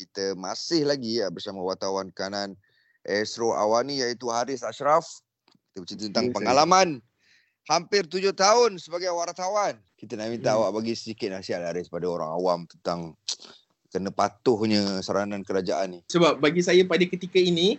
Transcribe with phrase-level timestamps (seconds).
[0.00, 2.56] kita masih lagi ya bersama wartawan kanan
[3.04, 5.04] Astro Awani iaitu Haris Ashraf.
[5.70, 6.36] Kita bercerita tentang saya.
[6.40, 6.88] pengalaman
[7.68, 9.76] hampir tujuh tahun sebagai wartawan.
[10.00, 10.64] Kita nak minta Hmm.
[10.64, 13.12] awak bagi sedikit nasihat Haris pada orang awam tentang
[13.92, 16.00] kena patuhnya saranan kerajaan ni.
[16.08, 17.76] Sebab bagi saya pada ketika ini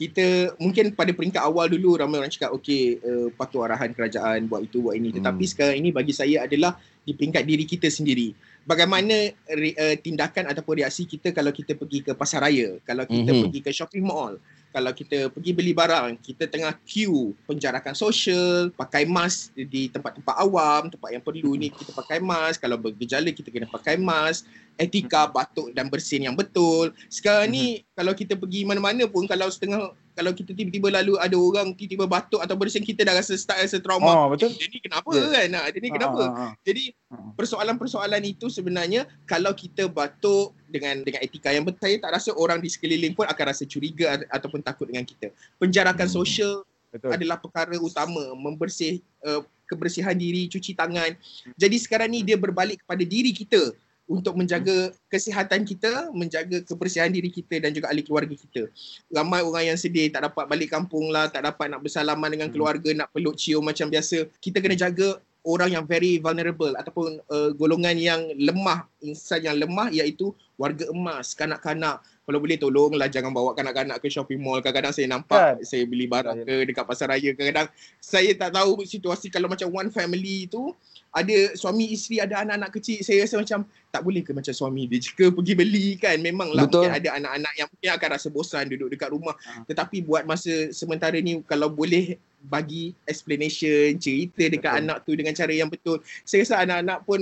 [0.00, 4.64] kita mungkin pada peringkat awal dulu ramai orang cakap okey uh, patuh arahan kerajaan buat
[4.64, 5.52] itu buat ini tetapi Hmm.
[5.52, 6.72] sekarang ini bagi saya adalah
[7.04, 8.32] di peringkat diri kita sendiri.
[8.64, 13.32] Bagaimana re, uh, tindakan ataupun reaksi kita kalau kita pergi ke pasar raya, kalau kita
[13.32, 13.40] Mhm.
[13.44, 14.36] pergi ke shopping mall,
[14.70, 20.92] kalau kita pergi beli barang, kita tengah queue penjarakan sosial, pakai mask di tempat-tempat awam,
[20.92, 24.46] tempat yang perlu ni kita pakai mask, kalau bergejala kita kena pakai mask,
[24.80, 26.88] etika batuk dan bersin yang betul.
[27.12, 31.76] Sekarang ni kalau kita pergi mana-mana pun kalau setengah kalau kita tiba-tiba lalu ada orang
[31.76, 34.08] tiba-tiba batuk atau bersin kita dah rasa start rasa trauma.
[34.08, 34.56] Oh, betul.
[34.56, 35.28] Ni kenapa Ya.
[35.28, 35.48] kan?
[35.52, 36.20] Ha, dia ni kenapa?
[36.24, 36.52] Ah, ah, ah.
[36.64, 37.30] Jadi Ah.
[37.36, 42.58] persoalan-persoalan itu sebenarnya kalau kita batuk dengan dengan etika yang betul, saya tak rasa orang
[42.64, 45.28] di sekeliling pun akan rasa curiga ataupun takut dengan kita.
[45.60, 46.16] Penjarakan Hmm.
[46.24, 46.52] sosial
[46.88, 47.14] Betul.
[47.14, 51.14] adalah perkara utama membersih uh, kebersihan diri, cuci tangan.
[51.54, 53.70] Jadi sekarang ni dia berbalik kepada diri kita
[54.10, 58.66] untuk menjaga kesihatan kita, menjaga kebersihan diri kita dan juga ahli keluarga kita.
[59.06, 62.54] Ramai orang yang sedih tak dapat balik kampung lah, tak dapat nak bersalaman dengan Hmm.
[62.58, 64.26] keluarga, nak peluk cium macam biasa.
[64.42, 69.88] Kita kena jaga orang yang very vulnerable ataupun uh, golongan yang lemah, insan yang lemah
[69.88, 72.00] iaitu warga emas, kanak-kanak.
[72.28, 74.60] Kalau boleh tolonglah jangan bawa kanak-kanak ke shopping mall.
[74.62, 75.66] Kadang-kadang saya nampak Kan?
[75.66, 77.32] saya beli barang ke dekat pasar raya.
[77.34, 77.68] Kadang-kadang
[77.98, 80.70] saya tak tahu situasi kalau macam one family tu
[81.10, 85.02] ada suami isteri ada anak-anak kecil saya rasa macam tak boleh ke macam suami dia
[85.02, 86.86] jika pergi beli kan memanglah Betul.
[86.86, 89.66] mungkin ada anak-anak yang mungkin akan rasa bosan duduk dekat rumah Ha.
[89.66, 94.82] tetapi buat masa sementara ni kalau boleh bagi explanation cerita dekat Betul.
[94.82, 97.20] anak tu dengan cara yang betul saya rasa anak-anak pun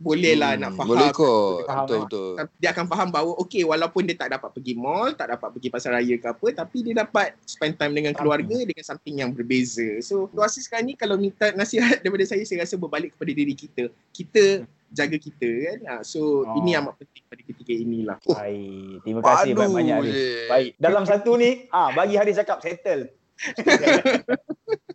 [0.00, 1.68] boleh lah Hmm, nak faham Boleh kot.
[1.68, 2.02] Faham, Betul eh?
[2.08, 2.32] betul.
[2.56, 5.92] dia akan faham bahawa okey walaupun dia tak dapat pergi mall, tak dapat pergi pasar
[5.92, 10.00] raya ke apa tapi dia dapat spend time dengan keluarga dengan something yang berbeza.
[10.00, 13.92] So situasi sekarang ni kalau minta nasihat daripada saya saya rasa berbalik kepada diri kita.
[14.08, 15.78] Kita jaga kita kan.
[15.84, 16.56] Ha, so Oh.
[16.56, 18.16] ini amat penting pada ketika inilah.
[18.24, 19.04] Baik.
[19.04, 20.12] Terima kasih banyak-banyak je.
[20.48, 20.70] Baik.
[20.80, 23.12] Dalam satu ni, ah bagi Haris cakap settle.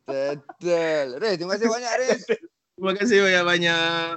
[0.05, 1.07] Betul.
[1.19, 2.21] Terima kasih banyak Haris.
[2.75, 4.15] Terima kasih banyak-banyak.